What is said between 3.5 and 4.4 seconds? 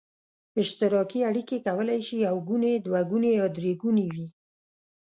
درې ګوني وي.